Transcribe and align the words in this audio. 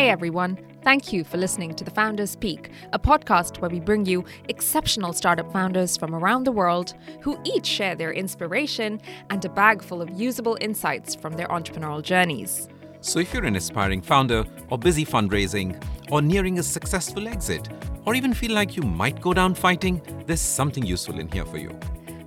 Hey 0.00 0.08
everyone, 0.08 0.58
thank 0.82 1.12
you 1.12 1.24
for 1.24 1.36
listening 1.36 1.74
to 1.74 1.84
The 1.84 1.90
Founders 1.90 2.30
Speak, 2.30 2.70
a 2.94 2.98
podcast 2.98 3.60
where 3.60 3.68
we 3.68 3.80
bring 3.80 4.06
you 4.06 4.24
exceptional 4.48 5.12
startup 5.12 5.52
founders 5.52 5.98
from 5.98 6.14
around 6.14 6.44
the 6.44 6.52
world 6.52 6.94
who 7.20 7.38
each 7.44 7.66
share 7.66 7.94
their 7.94 8.10
inspiration 8.10 8.98
and 9.28 9.44
a 9.44 9.50
bag 9.50 9.82
full 9.82 10.00
of 10.00 10.08
usable 10.08 10.56
insights 10.62 11.14
from 11.14 11.34
their 11.34 11.48
entrepreneurial 11.48 12.00
journeys. 12.00 12.66
So, 13.02 13.18
if 13.18 13.34
you're 13.34 13.44
an 13.44 13.56
aspiring 13.56 14.00
founder, 14.00 14.46
or 14.70 14.78
busy 14.78 15.04
fundraising, 15.04 15.78
or 16.10 16.22
nearing 16.22 16.58
a 16.58 16.62
successful 16.62 17.28
exit, 17.28 17.68
or 18.06 18.14
even 18.14 18.32
feel 18.32 18.52
like 18.52 18.78
you 18.78 18.82
might 18.82 19.20
go 19.20 19.34
down 19.34 19.54
fighting, 19.54 20.00
there's 20.24 20.40
something 20.40 20.86
useful 20.86 21.20
in 21.20 21.28
here 21.28 21.44
for 21.44 21.58
you. 21.58 21.78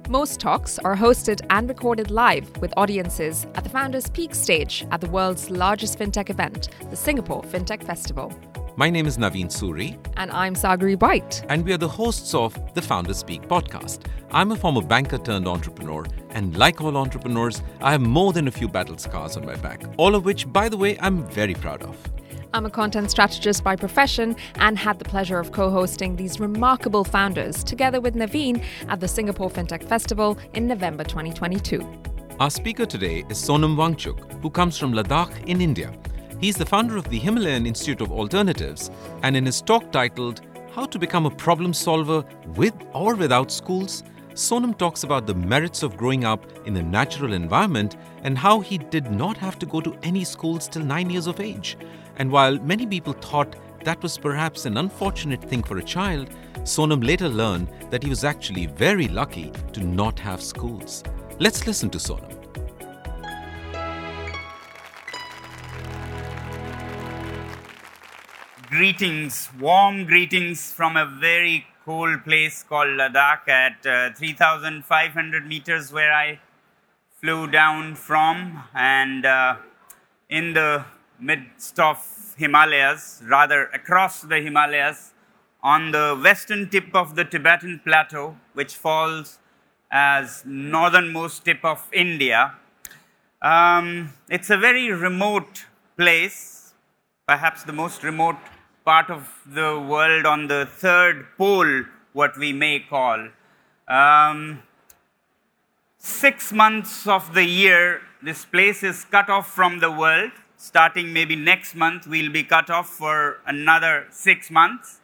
Most 0.10 0.42
talks 0.42 0.78
are 0.80 0.98
hosted 0.98 1.40
and 1.50 1.70
recorded 1.70 2.12
live 2.12 2.56
with 2.58 2.74
audiences 2.76 3.48
at 3.56 3.64
the 3.64 3.70
Founders 3.70 4.04
Speak 4.04 4.36
stage 4.36 4.86
at 4.92 5.00
the 5.00 5.10
world's 5.10 5.50
largest 5.50 5.98
fintech 5.98 6.30
event, 6.30 6.68
the 6.90 6.96
Singapore 6.96 7.42
FinTech 7.44 7.84
Festival. 7.86 8.34
My 8.76 8.90
name 8.90 9.06
is 9.06 9.18
Naveen 9.18 9.46
Suri. 9.46 9.98
And 10.18 10.30
I'm 10.32 10.56
Sagari 10.56 11.00
White. 11.00 11.46
And 11.48 11.64
we 11.64 11.72
are 11.72 11.78
the 11.78 11.88
hosts 11.88 12.34
of 12.34 12.54
the 12.74 12.82
Founders 12.82 13.20
Speak 13.20 13.44
podcast. 13.44 14.08
I'm 14.32 14.52
a 14.52 14.58
former 14.58 14.82
banker 14.82 15.20
turned 15.20 15.48
entrepreneur, 15.48 16.06
and 16.32 16.58
like 16.58 16.82
all 16.82 16.98
entrepreneurs, 16.98 17.62
I 17.80 17.92
have 17.92 18.02
more 18.02 18.34
than 18.34 18.50
a 18.50 18.52
few 18.52 18.68
battle 18.68 18.98
scars 18.98 19.38
on 19.38 19.46
my 19.46 19.56
back, 19.56 19.84
all 19.98 20.16
of 20.16 20.26
which, 20.26 20.52
by 20.52 20.68
the 20.68 20.78
way, 20.78 20.98
I'm 21.00 21.26
very 21.30 21.54
proud 21.54 21.82
of. 21.84 21.98
I'm 22.56 22.68
a 22.68 22.70
content 22.70 23.10
strategist 23.10 23.64
by 23.64 23.76
profession 23.76 24.36
and 24.58 24.78
had 24.78 25.00
the 25.00 25.06
pleasure 25.06 25.40
of 25.40 25.52
co 25.52 25.72
hosting 25.72 26.16
these 26.16 26.40
remarkable 26.40 27.04
founders 27.04 27.64
together 27.64 28.00
with 28.00 28.14
Naveen 28.14 28.64
at 28.90 29.00
the 29.00 29.08
Singapore 29.08 29.50
FinTech 29.50 29.84
Festival 29.84 30.38
in 30.54 30.68
November 30.68 31.04
2022. 31.04 31.82
Our 32.40 32.52
speaker 32.52 32.86
today 32.86 33.26
is 33.28 33.40
Sonam 33.40 33.76
Wangchuk, 33.76 34.40
who 34.44 34.52
comes 34.52 34.78
from 34.78 34.94
Ladakh 34.94 35.48
in 35.48 35.62
India. 35.62 35.92
He's 36.40 36.56
the 36.56 36.66
founder 36.66 36.96
of 36.96 37.10
the 37.10 37.18
Himalayan 37.18 37.66
Institute 37.66 38.02
of 38.02 38.12
Alternatives, 38.12 38.92
and 39.24 39.36
in 39.36 39.48
his 39.48 39.60
talk 39.60 39.92
titled 39.92 40.42
How 40.76 40.86
to 40.86 41.00
Become 41.00 41.26
a 41.26 41.32
Problem 41.32 41.74
Solver 41.74 42.24
with 42.56 42.76
or 42.94 43.16
Without 43.16 43.52
Schools, 43.52 44.04
Sonam 44.36 44.78
talks 44.78 45.04
about 45.04 45.26
the 45.26 45.34
merits 45.34 45.82
of 45.82 45.98
growing 45.98 46.24
up 46.24 46.46
in 46.68 46.78
a 46.78 46.84
natural 46.84 47.34
environment 47.34 47.98
and 48.24 48.38
how 48.38 48.60
he 48.60 48.78
did 48.78 49.12
not 49.12 49.38
have 49.38 49.58
to 49.60 49.66
go 49.66 49.82
to 49.82 49.96
any 50.04 50.24
schools 50.24 50.68
till 50.68 50.84
nine 50.84 51.10
years 51.10 51.26
of 51.26 51.40
age. 51.40 51.78
And 52.18 52.32
while 52.32 52.58
many 52.60 52.86
people 52.86 53.14
thought 53.14 53.56
that 53.84 54.02
was 54.02 54.18
perhaps 54.18 54.66
an 54.66 54.78
unfortunate 54.78 55.44
thing 55.44 55.64
for 55.64 55.78
a 55.78 55.84
child, 55.84 56.30
Sonam 56.60 57.06
later 57.06 57.28
learned 57.28 57.68
that 57.90 58.04
he 58.04 58.10
was 58.10 58.24
actually 58.24 58.68
very 58.68 59.08
lucky 59.08 59.52
to 59.74 59.82
not 59.82 60.20
have 60.20 60.42
schools. 60.42 61.04
Let's 61.40 61.68
listen 61.68 61.90
to 61.90 61.98
Sonam. 61.98 62.40
Greetings, 68.70 69.50
warm 69.60 70.06
greetings 70.06 70.72
from 70.72 70.98
a 70.98 71.06
very 71.06 71.68
cold 71.86 72.24
place 72.24 72.64
called 72.64 72.88
Ladakh 72.88 73.48
at 73.48 73.86
uh, 73.86 74.14
3,500 74.14 75.46
meters 75.46 75.92
where 75.92 76.14
I 76.14 76.40
flew 77.20 77.48
down 77.48 77.96
from. 77.96 78.64
And 78.74 79.26
uh, 79.26 79.58
in 80.30 80.54
the 80.54 80.86
midst 81.24 81.80
of 81.80 81.98
Himalayas, 82.38 83.22
rather 83.26 83.66
across 83.68 84.22
the 84.22 84.40
Himalayas, 84.42 85.14
on 85.62 85.92
the 85.92 86.20
western 86.22 86.70
tip 86.70 86.94
of 86.94 87.16
the 87.16 87.24
Tibetan 87.24 87.82
plateau, 87.84 88.36
which 88.54 88.76
falls 88.76 89.40
as 89.90 90.44
northernmost 90.46 91.46
tip 91.46 91.64
of 91.64 91.88
India. 91.94 92.56
Um, 93.42 94.14
it's 94.30 94.50
a 94.50 94.58
very 94.58 94.92
remote 94.92 95.66
place, 95.98 96.74
perhaps 97.28 97.64
the 97.64 97.74
most 97.74 98.04
remote 98.04 98.38
part 98.84 99.10
of 99.10 99.42
the 99.46 99.80
world 99.80 100.26
on 100.26 100.48
the 100.48 100.66
third 100.66 101.28
pole, 101.38 101.84
what 102.12 102.38
we 102.38 102.52
may 102.52 102.80
call. 102.80 103.30
Um, 103.88 104.64
six 105.98 106.52
months 106.52 107.08
of 107.08 107.34
the 107.34 107.46
year, 107.46 108.02
this 108.22 108.44
place 108.44 108.84
is 108.84 109.06
cut 109.06 109.30
off 109.30 109.50
from 109.50 109.80
the 109.80 109.92
world 109.92 110.32
starting 110.64 111.12
maybe 111.12 111.36
next 111.36 111.76
month, 111.76 112.08
we'll 112.08 112.32
be 112.32 112.42
cut 112.42 112.70
off 112.70 112.88
for 112.88 113.42
another 113.46 114.08
six 114.12 114.50
months. 114.50 115.02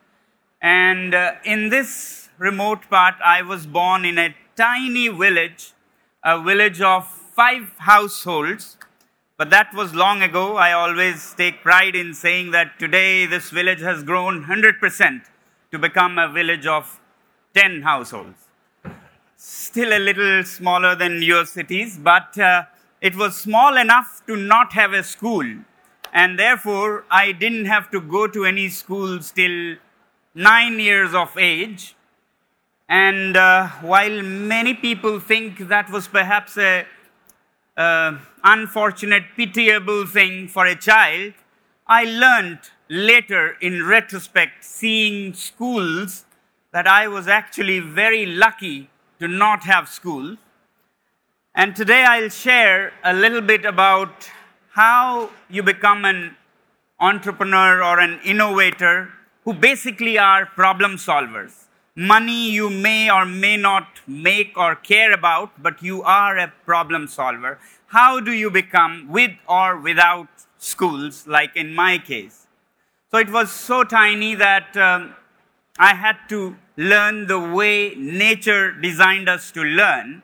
And 0.62 1.14
uh, 1.14 1.34
in 1.44 1.68
this 1.68 2.30
remote 2.38 2.90
part, 2.90 3.16
I 3.24 3.42
was 3.42 3.68
born 3.68 4.06
in 4.06 4.18
a 4.18 4.34
tiny 4.56 5.10
village, 5.10 5.74
a 6.24 6.42
village 6.42 6.80
of 6.80 7.06
five 7.10 7.74
households. 7.80 8.78
But 9.36 9.50
that 9.50 9.74
was 9.74 9.94
long 9.94 10.22
ago. 10.22 10.56
I 10.56 10.72
always 10.72 11.34
take 11.34 11.62
pride 11.62 11.96
in 11.96 12.14
saying 12.14 12.52
that 12.52 12.80
today 12.80 13.26
this 13.26 13.50
village 13.50 13.82
has 13.82 14.04
grown 14.04 14.46
100% 14.46 15.22
to 15.72 15.80
become 15.80 16.18
a 16.18 16.30
village 16.32 16.68
of 16.68 17.02
10 17.54 17.82
households. 17.82 18.38
Still 19.36 19.92
a 19.92 20.00
little 20.00 20.44
smaller 20.46 20.96
than 20.96 21.22
your 21.22 21.46
cities, 21.46 21.98
but 22.02 22.38
uh, 22.40 22.64
it 23.02 23.16
was 23.16 23.38
small 23.38 23.78
enough 23.78 24.24
to 24.28 24.36
not 24.36 24.74
have 24.74 24.94
a 24.94 25.04
school. 25.04 25.46
And 26.12 26.40
therefore, 26.40 27.06
I 27.10 27.32
didn't 27.32 27.66
have 27.66 27.92
to 27.92 28.02
go 28.02 28.28
to 28.28 28.46
any 28.46 28.70
schools 28.70 29.32
till 29.32 29.78
nine 30.34 30.80
years 30.80 31.14
of 31.14 31.38
age. 31.38 31.96
And 32.88 33.38
uh, 33.38 33.68
while 33.82 34.22
many 34.22 34.74
people 34.74 35.20
think 35.20 35.68
that 35.68 35.92
was 35.92 36.08
perhaps 36.08 36.58
a 36.58 36.86
uh, 37.78 38.18
unfortunate, 38.44 39.24
pitiable 39.38 40.06
thing 40.08 40.48
for 40.48 40.66
a 40.66 40.76
child, 40.76 41.34
I 41.88 42.04
learned 42.04 42.60
later 42.90 43.56
in 43.62 43.86
retrospect, 43.86 44.64
seeing 44.66 45.34
schools, 45.34 46.26
that 46.72 46.88
I 46.88 47.08
was 47.08 47.28
actually 47.28 47.80
very 47.80 48.26
lucky 48.26 48.90
to 49.20 49.28
not 49.28 49.64
have 49.64 49.88
schools. 49.88 50.38
And 51.60 51.76
today 51.76 52.06
I'll 52.06 52.30
share 52.30 52.94
a 53.04 53.14
little 53.14 53.42
bit 53.42 53.66
about 53.66 54.30
how 54.70 55.30
you 55.50 55.62
become 55.62 56.06
an 56.06 56.38
entrepreneur 57.02 57.84
or 57.84 58.00
an 58.00 58.22
innovator 58.24 59.10
who 59.44 59.52
basically 59.52 60.18
are 60.18 60.46
problem 60.46 60.96
solvers. 60.96 61.66
Money 61.98 62.50
you 62.50 62.70
may 62.70 63.12
or 63.12 63.26
may 63.26 63.58
not 63.58 64.00
make 64.08 64.58
or 64.58 64.74
care 64.74 65.12
about, 65.12 65.62
but 65.62 65.84
you 65.84 66.02
are 66.04 66.38
a 66.38 66.48
problem 66.64 67.10
solver. 67.10 67.60
How 67.88 68.22
do 68.22 68.32
you 68.32 68.50
become 68.50 69.10
with 69.10 69.32
or 69.46 69.78
without 69.78 70.30
schools, 70.60 71.28
like 71.28 71.58
in 71.58 71.76
my 71.76 71.98
case? 71.98 72.48
So 73.12 73.18
it 73.18 73.30
was 73.30 73.52
so 73.52 73.84
tiny 73.84 74.34
that 74.36 74.78
um, 74.78 75.14
I 75.78 75.94
had 75.96 76.20
to 76.30 76.56
learn 76.78 77.28
the 77.28 77.38
way 77.38 77.96
nature 77.96 78.72
designed 78.72 79.28
us 79.28 79.52
to 79.52 79.62
learn. 79.62 80.24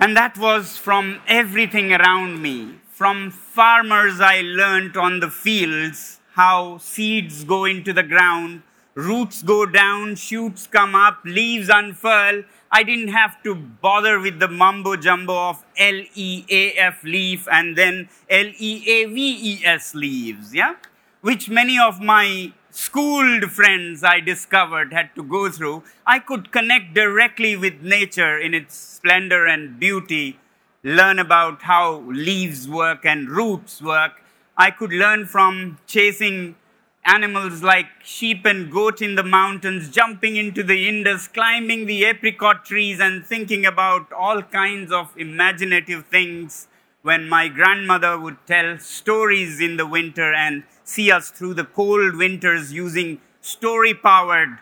And 0.00 0.16
that 0.16 0.38
was 0.38 0.76
from 0.76 1.20
everything 1.26 1.92
around 1.92 2.40
me. 2.40 2.76
From 2.88 3.32
farmers, 3.32 4.20
I 4.20 4.42
learned 4.42 4.96
on 4.96 5.18
the 5.18 5.28
fields 5.28 6.20
how 6.34 6.78
seeds 6.78 7.42
go 7.42 7.64
into 7.64 7.92
the 7.92 8.04
ground, 8.04 8.62
roots 8.94 9.42
go 9.42 9.66
down, 9.66 10.14
shoots 10.14 10.68
come 10.68 10.94
up, 10.94 11.18
leaves 11.24 11.68
unfurl. 11.68 12.44
I 12.70 12.84
didn't 12.84 13.08
have 13.08 13.42
to 13.42 13.56
bother 13.56 14.20
with 14.20 14.38
the 14.38 14.46
mumbo 14.46 14.94
jumbo 14.94 15.48
of 15.48 15.64
L 15.76 16.00
E 16.14 16.44
A 16.48 16.72
F 16.74 17.02
leaf 17.02 17.48
and 17.50 17.76
then 17.76 18.08
L 18.30 18.52
E 18.56 18.84
A 18.86 19.06
V 19.06 19.38
E 19.52 19.64
S 19.64 19.96
leaves, 19.96 20.54
yeah? 20.54 20.76
Which 21.22 21.48
many 21.50 21.76
of 21.76 22.00
my 22.00 22.52
schooled 22.70 23.50
friends 23.50 24.04
I 24.04 24.20
discovered 24.20 24.92
had 24.92 25.14
to 25.16 25.22
go 25.22 25.50
through, 25.50 25.82
I 26.06 26.18
could 26.18 26.52
connect 26.52 26.94
directly 26.94 27.56
with 27.56 27.82
nature 27.82 28.38
in 28.38 28.54
its 28.54 28.76
splendor 28.76 29.46
and 29.46 29.78
beauty, 29.78 30.38
learn 30.82 31.18
about 31.18 31.62
how 31.62 32.00
leaves 32.06 32.68
work 32.68 33.04
and 33.04 33.28
roots 33.28 33.82
work. 33.82 34.22
I 34.56 34.70
could 34.70 34.92
learn 34.92 35.26
from 35.26 35.78
chasing 35.86 36.56
animals 37.04 37.62
like 37.62 37.86
sheep 38.04 38.44
and 38.44 38.70
goat 38.70 39.00
in 39.00 39.14
the 39.14 39.22
mountains, 39.22 39.88
jumping 39.88 40.36
into 40.36 40.62
the 40.62 40.88
Indus, 40.88 41.26
climbing 41.26 41.86
the 41.86 42.04
apricot 42.04 42.64
trees, 42.64 43.00
and 43.00 43.24
thinking 43.24 43.64
about 43.64 44.12
all 44.12 44.42
kinds 44.42 44.92
of 44.92 45.16
imaginative 45.16 46.06
things 46.06 46.67
when 47.02 47.28
my 47.28 47.48
grandmother 47.48 48.18
would 48.18 48.36
tell 48.46 48.78
stories 48.78 49.60
in 49.60 49.76
the 49.76 49.86
winter 49.86 50.32
and 50.32 50.64
see 50.84 51.10
us 51.10 51.30
through 51.30 51.54
the 51.54 51.64
cold 51.64 52.16
winters 52.16 52.72
using 52.72 53.20
story 53.40 53.94
powered 53.94 54.58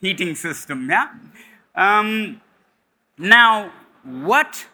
heating 0.00 0.34
system 0.34 0.88
yeah? 0.88 1.08
Um, 1.74 2.40
now 3.18 3.72
what 4.02 4.66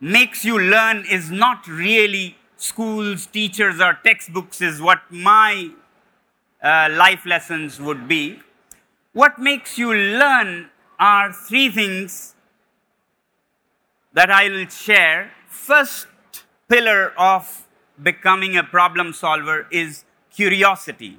makes 0.00 0.44
you 0.44 0.58
learn 0.58 1.04
is 1.10 1.30
not 1.30 1.66
really 1.66 2.36
schools 2.56 3.26
teachers 3.26 3.80
or 3.80 3.98
textbooks 4.04 4.60
is 4.60 4.80
what 4.80 5.00
my 5.10 5.70
uh, 6.62 6.88
life 6.90 7.26
lessons 7.26 7.80
would 7.80 8.08
be. 8.08 8.40
What 9.12 9.38
makes 9.38 9.78
you 9.78 9.92
learn 9.94 10.70
are 10.98 11.32
three 11.32 11.68
things 11.68 12.34
that 14.12 14.30
i 14.30 14.48
will 14.48 14.66
share. 14.68 15.32
First 15.46 16.06
pillar 16.68 17.12
of 17.16 17.66
becoming 18.02 18.56
a 18.56 18.62
problem 18.62 19.12
solver 19.12 19.66
is 19.70 20.04
curiosity. 20.30 21.18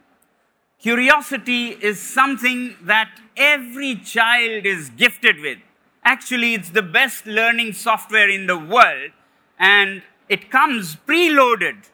Curiosity 0.80 1.70
is 1.70 2.00
something 2.00 2.76
that 2.84 3.10
every 3.36 3.96
child 3.96 4.66
is 4.66 4.90
gifted 4.92 5.40
with. 5.40 5.58
Actually, 6.04 6.54
it's 6.54 6.70
the 6.70 6.82
best 6.82 7.26
learning 7.26 7.74
software 7.74 8.30
in 8.30 8.46
the 8.48 8.58
world, 8.58 9.12
and 9.60 10.04
it 10.30 10.52
comes 10.52 10.96
preloaded 10.96 11.90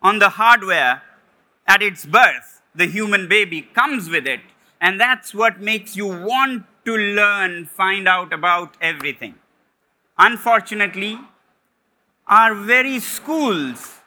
on 0.00 0.18
the 0.18 0.30
hardware 0.30 1.02
at 1.66 1.82
its 1.82 2.06
birth. 2.06 2.62
The 2.74 2.86
human 2.86 3.28
baby 3.28 3.62
comes 3.62 4.08
with 4.08 4.26
it, 4.26 4.40
and 4.80 4.98
that's 4.98 5.34
what 5.34 5.60
makes 5.60 5.94
you 5.94 6.06
want 6.06 6.64
to 6.84 6.96
learn, 6.96 7.66
find 7.66 8.08
out 8.08 8.32
about 8.32 8.76
everything. 8.80 9.34
Unfortunately, 10.18 11.18
our 12.32 12.54
very 12.54 12.98
schools 12.98 14.00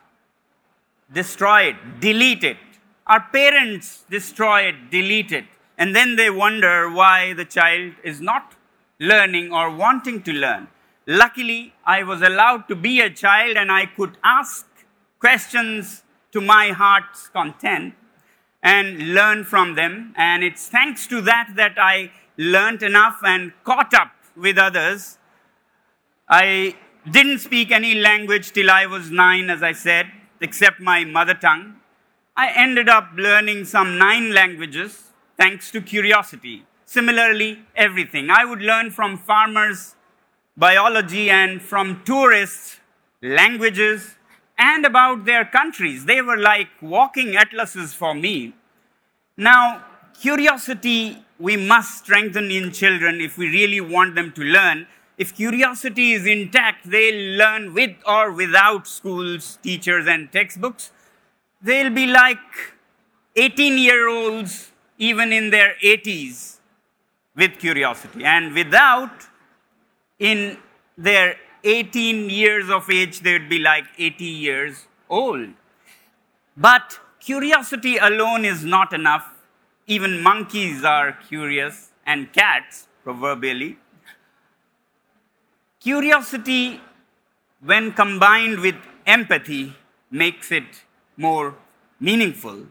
destroy 1.13 1.61
it, 1.71 1.75
delete 1.99 2.43
it. 2.43 2.57
Our 3.05 3.21
parents 3.31 4.03
destroy 4.09 4.61
it, 4.69 4.89
delete 4.89 5.31
it. 5.31 5.45
And 5.77 5.95
then 5.95 6.15
they 6.15 6.31
wonder 6.31 6.89
why 6.89 7.33
the 7.33 7.45
child 7.45 7.93
is 8.03 8.21
not 8.21 8.55
learning 8.99 9.51
or 9.53 9.69
wanting 9.69 10.23
to 10.23 10.33
learn. 10.33 10.67
Luckily, 11.05 11.75
I 11.85 12.01
was 12.01 12.23
allowed 12.23 12.67
to 12.69 12.75
be 12.75 12.99
a 12.99 13.11
child 13.11 13.57
and 13.57 13.71
I 13.71 13.85
could 13.85 14.17
ask 14.23 14.65
questions 15.19 16.01
to 16.31 16.41
my 16.41 16.69
heart's 16.69 17.27
content 17.27 17.93
and 18.63 19.13
learn 19.13 19.43
from 19.43 19.75
them. 19.75 20.15
And 20.17 20.43
it's 20.43 20.67
thanks 20.67 21.05
to 21.07 21.21
that 21.21 21.51
that 21.57 21.75
I 21.77 22.11
learned 22.37 22.81
enough 22.81 23.19
and 23.23 23.53
caught 23.63 23.93
up 23.93 24.13
with 24.35 24.57
others. 24.57 25.19
I 26.27 26.75
didn't 27.09 27.39
speak 27.39 27.71
any 27.71 27.95
language 27.95 28.51
till 28.51 28.71
I 28.71 28.85
was 28.85 29.11
nine, 29.11 29.49
as 29.49 29.61
I 29.61 29.73
said, 29.73 30.07
except 30.41 30.79
my 30.79 31.03
mother 31.05 31.33
tongue. 31.33 31.75
I 32.35 32.51
ended 32.55 32.89
up 32.89 33.09
learning 33.15 33.65
some 33.65 33.97
nine 33.97 34.33
languages 34.33 35.11
thanks 35.37 35.71
to 35.71 35.81
curiosity. 35.81 36.65
Similarly, 36.85 37.59
everything. 37.75 38.29
I 38.29 38.45
would 38.45 38.61
learn 38.61 38.91
from 38.91 39.17
farmers 39.17 39.95
biology 40.57 41.29
and 41.29 41.61
from 41.61 42.01
tourists 42.05 42.79
languages 43.21 44.15
and 44.57 44.85
about 44.85 45.25
their 45.25 45.45
countries. 45.45 46.05
They 46.05 46.21
were 46.21 46.37
like 46.37 46.69
walking 46.81 47.35
atlases 47.35 47.93
for 47.93 48.13
me. 48.13 48.53
Now, 49.37 49.83
curiosity 50.19 51.25
we 51.37 51.57
must 51.57 51.97
strengthen 51.99 52.49
in 52.51 52.71
children 52.71 53.19
if 53.19 53.37
we 53.37 53.49
really 53.49 53.81
want 53.81 54.15
them 54.15 54.31
to 54.33 54.41
learn 54.41 54.87
if 55.17 55.33
curiosity 55.33 56.11
is 56.13 56.25
intact, 56.25 56.89
they'll 56.89 57.37
learn 57.37 57.73
with 57.73 57.95
or 58.05 58.31
without 58.31 58.87
schools, 58.87 59.57
teachers, 59.63 60.07
and 60.07 60.31
textbooks. 60.31 60.91
They'll 61.61 61.93
be 61.93 62.05
like 62.05 62.37
18 63.35 63.77
year 63.77 64.09
olds, 64.09 64.71
even 64.97 65.31
in 65.31 65.51
their 65.51 65.75
80s, 65.83 66.57
with 67.35 67.57
curiosity. 67.59 68.23
And 68.25 68.53
without, 68.53 69.27
in 70.19 70.57
their 70.97 71.37
18 71.63 72.29
years 72.29 72.69
of 72.69 72.89
age, 72.89 73.21
they'd 73.21 73.49
be 73.49 73.59
like 73.59 73.85
80 73.97 74.25
years 74.25 74.87
old. 75.09 75.49
But 76.57 76.99
curiosity 77.19 77.97
alone 77.97 78.45
is 78.45 78.63
not 78.63 78.93
enough. 78.93 79.31
Even 79.87 80.21
monkeys 80.21 80.83
are 80.83 81.13
curious, 81.13 81.91
and 82.05 82.31
cats, 82.33 82.87
proverbially. 83.03 83.77
Curiosity, 85.85 86.81
when 87.63 87.91
combined 87.91 88.59
with 88.61 88.73
empathy, 89.05 89.75
makes 90.09 90.51
it 90.51 90.83
more 91.15 91.53
meaningful. 91.99 92.65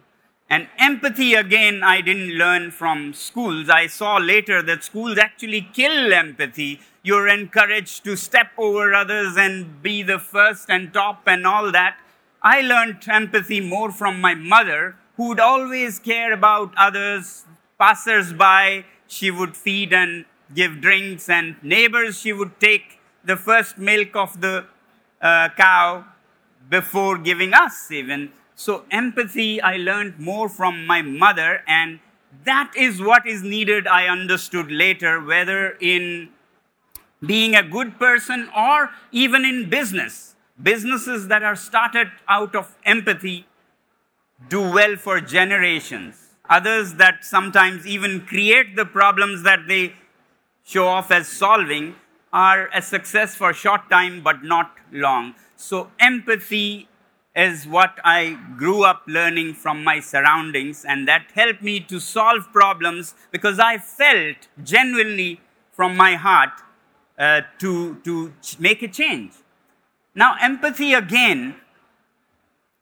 And 0.50 0.66
empathy, 0.80 1.34
again, 1.34 1.84
I 1.84 2.00
didn't 2.00 2.36
learn 2.36 2.72
from 2.72 3.12
schools. 3.12 3.68
I 3.68 3.86
saw 3.86 4.16
later 4.16 4.62
that 4.62 4.82
schools 4.82 5.16
actually 5.16 5.68
kill 5.72 6.12
empathy. 6.12 6.80
You're 7.04 7.28
encouraged 7.28 8.02
to 8.02 8.16
step 8.16 8.48
over 8.58 8.92
others 8.92 9.36
and 9.36 9.80
be 9.80 10.02
the 10.02 10.18
first 10.18 10.68
and 10.68 10.92
top 10.92 11.22
and 11.28 11.46
all 11.46 11.70
that. 11.70 11.96
I 12.42 12.62
learned 12.62 13.04
empathy 13.06 13.60
more 13.60 13.92
from 13.92 14.20
my 14.20 14.34
mother, 14.34 14.96
who 15.16 15.28
would 15.28 15.40
always 15.40 16.00
care 16.00 16.32
about 16.32 16.74
others, 16.76 17.44
passers 17.78 18.32
by, 18.32 18.86
she 19.06 19.30
would 19.30 19.56
feed 19.56 19.92
and 19.92 20.24
give 20.52 20.80
drinks, 20.80 21.28
and 21.28 21.54
neighbors 21.62 22.18
she 22.18 22.32
would 22.32 22.58
take 22.58 22.98
the 23.24 23.36
first 23.36 23.78
milk 23.78 24.14
of 24.14 24.40
the 24.40 24.66
uh, 25.20 25.48
cow 25.56 26.04
before 26.68 27.18
giving 27.18 27.54
us, 27.54 27.90
even. 27.90 28.32
So, 28.54 28.84
empathy, 28.90 29.60
I 29.60 29.76
learned 29.76 30.18
more 30.18 30.48
from 30.48 30.86
my 30.86 31.02
mother, 31.02 31.62
and 31.66 32.00
that 32.44 32.72
is 32.76 33.00
what 33.00 33.26
is 33.26 33.42
needed, 33.42 33.86
I 33.86 34.06
understood 34.06 34.70
later, 34.70 35.20
whether 35.20 35.76
in 35.80 36.30
being 37.24 37.54
a 37.54 37.62
good 37.62 37.98
person 37.98 38.48
or 38.56 38.90
even 39.12 39.44
in 39.44 39.70
business. 39.70 40.34
Businesses 40.62 41.28
that 41.28 41.42
are 41.42 41.56
started 41.56 42.08
out 42.28 42.54
of 42.54 42.76
empathy 42.84 43.46
do 44.48 44.60
well 44.60 44.96
for 44.96 45.20
generations. 45.20 46.16
Others 46.48 46.94
that 46.94 47.24
sometimes 47.24 47.86
even 47.86 48.20
create 48.20 48.76
the 48.76 48.84
problems 48.84 49.42
that 49.42 49.66
they 49.66 49.94
show 50.64 50.86
off 50.86 51.10
as 51.10 51.26
solving 51.26 51.96
are 52.34 52.68
a 52.74 52.82
success 52.82 53.36
for 53.36 53.50
a 53.50 53.54
short 53.54 53.88
time 53.88 54.20
but 54.22 54.42
not 54.42 54.72
long. 54.92 55.34
So, 55.56 55.90
empathy 56.00 56.88
is 57.34 57.66
what 57.66 57.98
I 58.04 58.38
grew 58.56 58.84
up 58.84 59.02
learning 59.06 59.54
from 59.54 59.82
my 59.82 60.00
surroundings, 60.00 60.84
and 60.84 61.08
that 61.08 61.30
helped 61.34 61.62
me 61.62 61.80
to 61.80 62.00
solve 62.00 62.52
problems 62.52 63.14
because 63.30 63.58
I 63.58 63.78
felt 63.78 64.48
genuinely 64.62 65.40
from 65.72 65.96
my 65.96 66.16
heart 66.16 66.52
uh, 67.18 67.42
to, 67.60 67.96
to 68.04 68.32
make 68.58 68.82
a 68.82 68.88
change. 68.88 69.32
Now, 70.14 70.36
empathy 70.40 70.92
again 70.92 71.56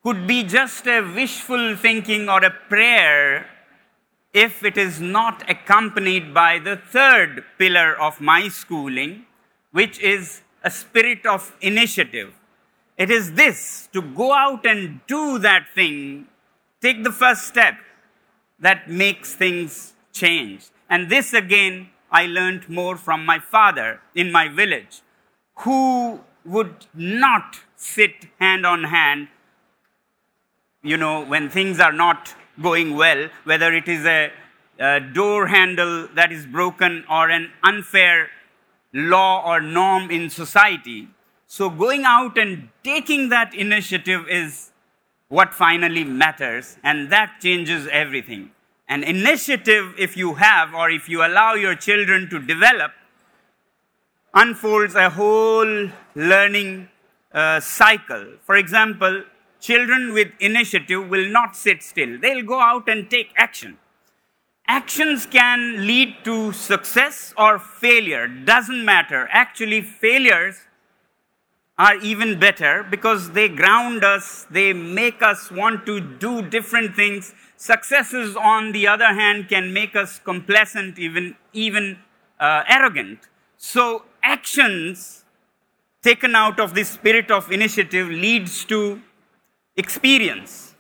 could 0.03 0.27
be 0.27 0.43
just 0.43 0.87
a 0.87 1.01
wishful 1.01 1.77
thinking 1.77 2.29
or 2.29 2.45
a 2.45 2.51
prayer 2.51 3.47
if 4.33 4.65
it 4.65 4.77
is 4.79 5.01
not 5.01 5.49
accompanied 5.49 6.33
by 6.33 6.59
the 6.59 6.77
third 6.77 7.45
pillar 7.59 7.95
of 7.99 8.21
my 8.21 8.49
schooling, 8.49 9.27
which 9.73 9.99
is 10.01 10.43
a 10.63 10.71
spirit 10.71 11.27
of 11.27 11.55
initiative. 11.61 12.33
It 12.97 13.11
is 13.11 13.33
this 13.33 13.89
to 13.93 14.01
go 14.01 14.33
out 14.33 14.65
and 14.65 15.01
do 15.07 15.39
that 15.41 15.67
thing, 15.75 16.29
take 16.81 17.03
the 17.03 17.11
first 17.11 17.49
step 17.49 17.75
that 18.61 18.89
makes 18.89 19.35
things 19.35 19.95
change. 20.13 20.67
And 20.89 21.11
this 21.11 21.33
again, 21.33 21.89
I 22.11 22.27
learned 22.27 22.69
more 22.69 22.97
from 22.97 23.25
my 23.25 23.39
father 23.39 24.01
in 24.15 24.31
my 24.31 24.49
village, 24.49 25.01
who 25.61 26.21
would 26.45 26.87
not 26.95 27.61
sit 27.77 28.27
hand 28.39 28.67
on 28.67 28.85
hand, 28.85 29.29
you 30.83 30.97
know, 30.97 31.25
when 31.25 31.49
things 31.49 31.81
are 31.81 31.93
not 31.93 32.35
going 32.61 32.97
well, 32.97 33.29
whether 33.45 33.73
it 33.73 33.89
is 33.89 34.05
a, 34.05 34.31
a 34.79 35.01
door 35.01 35.47
handle 35.47 36.09
that 36.15 36.31
is 36.31 36.45
broken 36.45 37.05
or 37.09 37.31
an 37.31 37.51
unfair 37.63 38.29
law 38.93 39.43
or 39.47 39.61
norm 39.61 40.11
in 40.11 40.31
society. 40.31 41.09
So, 41.47 41.69
going 41.69 42.05
out 42.05 42.39
and 42.39 42.69
taking 42.83 43.29
that 43.29 43.55
initiative 43.55 44.27
is 44.29 44.71
what 45.29 45.55
finally 45.55 46.05
matters, 46.05 46.77
and 46.83 47.11
that 47.11 47.41
changes 47.41 47.89
everything. 47.91 48.51
An 48.89 49.03
initiative, 49.03 49.95
if 49.99 50.17
you 50.17 50.35
have 50.35 50.75
or 50.75 50.91
if 50.91 51.09
you 51.09 51.25
allow 51.25 51.55
your 51.55 51.75
children 51.75 52.29
to 52.31 52.39
develop, 52.39 52.93
unfolds 54.35 54.95
a 54.95 55.11
whole 55.11 55.91
learning 56.15 56.89
uh, 57.33 57.61
cycle. 57.61 58.27
For 58.43 58.57
example, 58.57 59.25
children 59.61 60.13
with 60.13 60.29
initiative 60.41 61.09
will 61.09 61.29
not 61.31 61.57
sit 61.57 61.83
still, 61.83 62.19
they'll 62.19 62.45
go 62.45 62.61
out 62.61 62.89
and 62.89 63.09
take 63.11 63.31
action 63.37 63.79
actions 64.73 65.27
can 65.27 65.87
lead 65.87 66.11
to 66.25 66.51
success 66.51 67.35
or 67.37 67.59
failure. 67.59 68.27
Doesn't 68.27 68.85
matter. 68.87 69.29
Actually 69.31 69.83
failures 69.83 70.61
are 71.79 71.97
even 71.97 72.39
better 72.39 72.83
because 72.95 73.33
they 73.33 73.49
ground 73.49 74.03
us 74.05 74.47
they 74.51 74.73
make 74.73 75.23
us 75.23 75.51
want 75.51 75.85
to 75.85 76.01
do 76.01 76.41
different 76.57 76.97
things. 76.97 77.35
Successes 77.57 78.35
on 78.35 78.73
the 78.73 78.87
other 78.87 79.13
hand 79.21 79.49
can 79.49 79.73
make 79.75 79.95
us 79.95 80.19
complacent 80.31 80.99
even 80.99 81.37
even 81.53 81.99
uh, 82.41 82.63
arrogant. 82.67 83.19
So 83.59 84.05
actions 84.23 85.25
taken 86.03 86.35
out 86.35 86.59
of 86.59 86.75
this 86.75 86.89
spirit 86.89 87.31
of 87.31 87.53
initiative 87.53 88.09
leads 88.09 88.65
to 88.73 89.03
experience. 89.77 90.75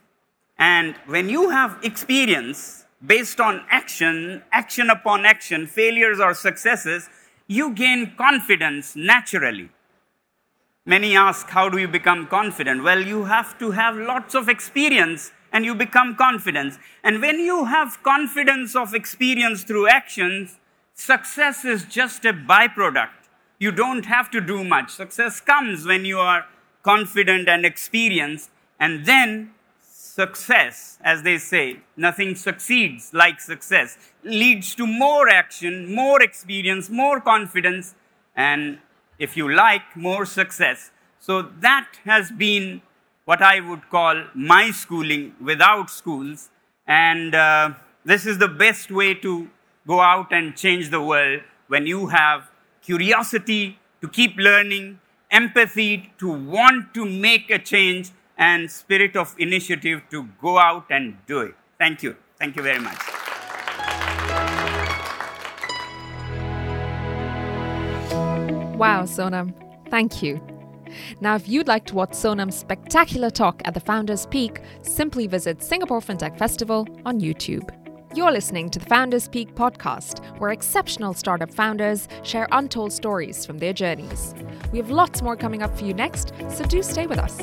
And 0.58 0.94
when 1.06 1.28
you 1.28 1.50
have 1.50 1.78
experience 1.82 2.81
based 3.04 3.40
on 3.40 3.64
action, 3.70 4.42
action 4.52 4.90
upon 4.90 5.26
action, 5.26 5.66
failures 5.66 6.20
or 6.20 6.34
successes, 6.34 7.08
you 7.46 7.74
gain 7.74 8.14
confidence 8.16 8.94
naturally. 8.94 9.68
Many 10.84 11.16
ask, 11.16 11.48
How 11.48 11.68
do 11.68 11.78
you 11.78 11.88
become 11.88 12.26
confident? 12.26 12.82
Well, 12.82 13.02
you 13.02 13.24
have 13.24 13.58
to 13.58 13.72
have 13.72 13.96
lots 13.96 14.34
of 14.34 14.48
experience 14.48 15.32
and 15.52 15.64
you 15.64 15.74
become 15.74 16.16
confident. 16.16 16.78
And 17.04 17.20
when 17.20 17.38
you 17.38 17.66
have 17.66 18.02
confidence 18.02 18.74
of 18.74 18.94
experience 18.94 19.64
through 19.64 19.88
actions, 19.88 20.58
success 20.94 21.64
is 21.64 21.84
just 21.84 22.24
a 22.24 22.32
byproduct. 22.32 23.10
You 23.58 23.70
don't 23.70 24.06
have 24.06 24.30
to 24.30 24.40
do 24.40 24.64
much. 24.64 24.90
Success 24.90 25.40
comes 25.40 25.86
when 25.86 26.04
you 26.04 26.18
are 26.18 26.46
confident 26.82 27.48
and 27.48 27.64
experienced, 27.64 28.50
and 28.80 29.06
then 29.06 29.52
success, 30.14 30.98
as 31.02 31.22
they 31.22 31.38
say, 31.38 31.80
nothing 31.96 32.34
succeeds 32.34 33.14
like 33.14 33.40
success, 33.40 33.96
leads 34.22 34.74
to 34.74 34.86
more 34.86 35.26
action, 35.28 35.94
more 35.94 36.20
experience, 36.20 36.90
more 36.90 37.18
confidence, 37.18 37.94
and 38.36 38.78
if 39.18 39.38
you 39.38 39.50
like, 39.50 39.96
more 39.96 40.26
success. 40.26 40.90
So 41.18 41.40
that 41.60 41.88
has 42.04 42.30
been 42.30 42.82
what 43.24 43.40
I 43.40 43.60
would 43.60 43.88
call 43.88 44.24
my 44.34 44.70
schooling 44.70 45.34
without 45.40 45.88
schools. 45.88 46.50
And 46.86 47.34
uh, 47.34 47.70
this 48.04 48.26
is 48.26 48.36
the 48.36 48.48
best 48.48 48.90
way 48.90 49.14
to 49.14 49.48
go 49.86 50.00
out 50.00 50.30
and 50.30 50.54
change 50.54 50.90
the 50.90 51.00
world 51.00 51.40
when 51.68 51.86
you 51.86 52.08
have 52.08 52.50
curiosity 52.82 53.78
to 54.02 54.08
keep 54.08 54.36
learning, 54.36 55.00
empathy 55.30 56.12
to 56.18 56.30
want 56.30 56.92
to 56.92 57.06
make 57.06 57.48
a 57.48 57.58
change, 57.58 58.10
and 58.36 58.70
spirit 58.70 59.16
of 59.16 59.34
initiative 59.38 60.02
to 60.10 60.28
go 60.40 60.58
out 60.58 60.86
and 60.90 61.16
do 61.26 61.40
it. 61.40 61.54
Thank 61.78 62.02
you. 62.02 62.16
Thank 62.38 62.56
you 62.56 62.62
very 62.62 62.80
much. 62.80 62.98
Wow, 68.76 69.04
Sonam. 69.04 69.54
Thank 69.90 70.22
you. 70.22 70.40
Now, 71.20 71.36
if 71.36 71.48
you'd 71.48 71.68
like 71.68 71.86
to 71.86 71.94
watch 71.94 72.10
Sonam's 72.10 72.56
spectacular 72.56 73.30
talk 73.30 73.62
at 73.64 73.74
the 73.74 73.80
Founders 73.80 74.22
Speak, 74.22 74.60
simply 74.82 75.26
visit 75.26 75.62
Singapore 75.62 76.00
FinTech 76.00 76.36
Festival 76.38 76.86
on 77.06 77.20
YouTube. 77.20 77.70
You're 78.14 78.32
listening 78.32 78.68
to 78.70 78.78
the 78.78 78.84
Founders 78.86 79.24
Speak 79.24 79.54
podcast, 79.54 80.38
where 80.38 80.50
exceptional 80.50 81.14
startup 81.14 81.50
founders 81.50 82.08
share 82.24 82.46
untold 82.52 82.92
stories 82.92 83.46
from 83.46 83.58
their 83.58 83.72
journeys. 83.72 84.34
We 84.70 84.78
have 84.78 84.90
lots 84.90 85.22
more 85.22 85.36
coming 85.36 85.62
up 85.62 85.76
for 85.78 85.84
you 85.84 85.94
next, 85.94 86.32
so 86.50 86.64
do 86.64 86.82
stay 86.82 87.06
with 87.06 87.18
us. 87.18 87.40